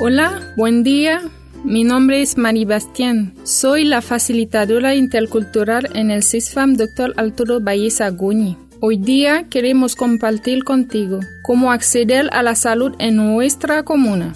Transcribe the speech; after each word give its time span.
Hola, 0.00 0.54
buen 0.56 0.84
día. 0.84 1.20
Mi 1.64 1.82
nombre 1.82 2.22
es 2.22 2.38
Mari 2.38 2.64
Bastien. 2.64 3.34
Soy 3.42 3.84
la 3.84 4.00
facilitadora 4.00 4.94
intercultural 4.94 5.88
en 5.92 6.12
el 6.12 6.22
CISFAM 6.22 6.76
Dr. 6.76 7.14
Arturo 7.16 7.58
Baeza 7.58 8.10
Goñi. 8.10 8.56
Hoy 8.80 8.96
día 8.96 9.48
queremos 9.50 9.96
compartir 9.96 10.62
contigo 10.62 11.18
cómo 11.42 11.72
acceder 11.72 12.28
a 12.32 12.44
la 12.44 12.54
salud 12.54 12.92
en 13.00 13.16
nuestra 13.16 13.82
comuna. 13.82 14.34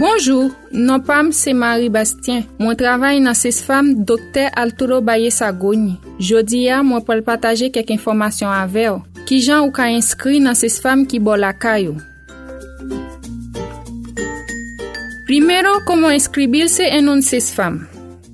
Bonjour, 0.00 0.50
non 0.72 1.00
pam 1.04 1.30
c'est 1.30 1.54
Marie 1.54 1.88
Bastien. 1.88 2.44
Moi 2.58 2.74
travaille 2.74 3.22
dans 3.22 3.34
CISFAM 3.34 4.04
Dr. 4.04 4.50
Arturo 4.52 5.00
Baeza 5.00 5.52
Goñi. 5.52 6.00
Jodia, 6.18 6.82
moi 6.82 7.02
pour 7.04 7.22
partager 7.22 7.70
quelques 7.70 7.92
informations 7.92 8.50
avec 8.50 8.88
vous. 8.88 9.02
Qui 9.26 9.42
gens 9.42 9.64
ou 9.64 9.70
ka 9.70 9.84
inscrit 9.84 10.40
dans 10.40 10.54
CISFAM 10.54 11.06
qui 11.06 11.20
bo 11.20 11.36
la 11.36 11.52
caillou. 11.52 11.98
Primero, 15.30 15.70
cómo 15.84 16.10
inscribirse 16.10 16.96
en 16.96 17.08
un 17.08 17.22
CISFAM. 17.22 17.86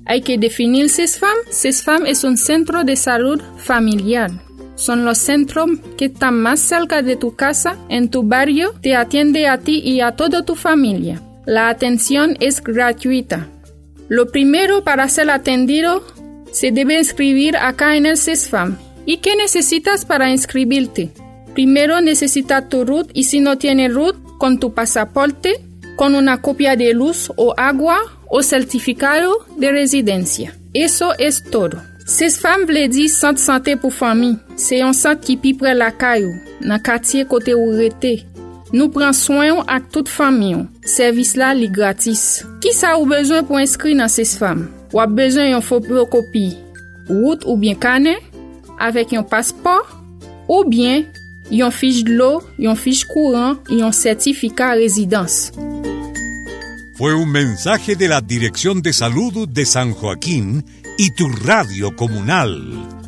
Hay 0.07 0.21
que 0.21 0.39
definir 0.39 0.89
CISFAM. 0.89 1.37
CISFAM 1.51 2.07
es 2.07 2.23
un 2.23 2.37
centro 2.37 2.83
de 2.83 2.95
salud 2.95 3.39
familiar. 3.57 4.31
Son 4.73 5.05
los 5.05 5.19
centros 5.19 5.69
que 5.95 6.05
están 6.05 6.41
más 6.41 6.59
cerca 6.59 7.03
de 7.03 7.15
tu 7.15 7.35
casa, 7.35 7.77
en 7.89 8.09
tu 8.09 8.23
barrio, 8.23 8.73
te 8.81 8.95
atiende 8.95 9.47
a 9.47 9.59
ti 9.59 9.79
y 9.85 10.01
a 10.01 10.13
toda 10.13 10.43
tu 10.43 10.55
familia. 10.55 11.21
La 11.45 11.69
atención 11.69 12.35
es 12.39 12.63
gratuita. 12.63 13.47
Lo 14.09 14.31
primero 14.31 14.83
para 14.83 15.07
ser 15.07 15.29
atendido, 15.29 16.03
se 16.51 16.71
debe 16.71 16.97
inscribir 16.97 17.57
acá 17.57 17.95
en 17.95 18.07
el 18.07 18.17
CISFAM. 18.17 18.75
¿Y 19.05 19.17
qué 19.17 19.35
necesitas 19.35 20.03
para 20.03 20.31
inscribirte? 20.31 21.11
Primero 21.53 22.01
necesitas 22.01 22.67
tu 22.69 22.85
RUT 22.85 23.11
y 23.13 23.25
si 23.25 23.39
no 23.39 23.59
tienes 23.59 23.93
RUT, 23.93 24.15
con 24.39 24.59
tu 24.59 24.73
pasaporte, 24.73 25.61
con 25.97 26.15
una 26.15 26.37
copia 26.41 26.77
de 26.77 26.93
luz 26.93 27.31
o 27.35 27.53
agua 27.57 27.97
o 28.29 28.41
certificado 28.41 29.45
de 29.57 29.71
residencia. 29.71 30.53
Eso 30.73 31.11
es 31.17 31.43
todo. 31.43 31.81
Ses 32.07 32.37
fam 32.39 32.63
vle 32.63 32.85
di 32.87 33.09
sant 33.11 33.35
sante 33.41 33.73
pou 33.81 33.91
fami. 33.91 34.37
Se 34.55 34.77
yon 34.79 34.95
sant 34.95 35.19
ki 35.19 35.35
pi 35.43 35.51
pre 35.59 35.73
lakay 35.75 36.23
ou, 36.23 36.35
nan 36.63 36.79
katye 36.79 37.25
kote 37.27 37.51
ou 37.57 37.73
rete. 37.75 38.21
Nou 38.71 38.87
pran 38.93 39.11
soyon 39.15 39.59
ak 39.67 39.89
tout 39.91 40.07
fami 40.07 40.53
ou. 40.55 40.69
Servis 40.87 41.33
la 41.35 41.51
li 41.57 41.67
gratis. 41.67 42.45
Ki 42.63 42.71
sa 42.71 42.95
ou 42.95 43.09
bezwen 43.11 43.43
pou 43.49 43.59
inskri 43.59 43.91
nan 43.97 44.11
ses 44.11 44.37
fam? 44.39 44.69
Wap 44.95 45.11
bezwen 45.17 45.51
yon 45.51 45.65
fotokopi, 45.65 46.47
wout 47.11 47.43
ou 47.43 47.59
bien 47.59 47.75
kane, 47.75 48.15
avek 48.79 49.11
yon 49.17 49.27
paspor, 49.27 49.83
ou 50.47 50.63
bien 50.63 51.03
yon 51.51 51.75
fij 51.75 52.05
dlo, 52.07 52.37
yon 52.55 52.79
fij 52.79 53.03
kouran, 53.11 53.59
yon 53.67 53.91
sertifika 53.91 54.71
rezidans. 54.79 55.49
Fue 56.97 57.13
un 57.13 57.31
mensaje 57.31 57.95
de 57.95 58.07
la 58.07 58.21
Dirección 58.21 58.81
de 58.81 58.91
Salud 58.91 59.47
de 59.47 59.67
San 59.67 59.91
Joaquín 59.93 60.65
y 60.97 61.11
tu 61.11 61.29
radio 61.29 61.95
comunal. 61.95 63.06